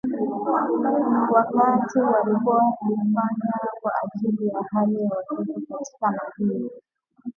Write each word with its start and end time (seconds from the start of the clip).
wakati 1.31 1.99
walikuwa 1.99 2.63
nikifanya 2.87 3.51
kwa 3.81 3.91
ajili 4.03 4.47
ya 4.47 4.61
hali 4.71 5.01
ya 5.03 5.09
watoto 5.09 5.53
katika 5.69 6.11
madini 6.11 6.69